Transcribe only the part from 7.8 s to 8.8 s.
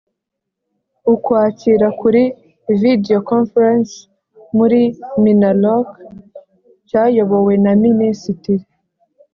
minisitiri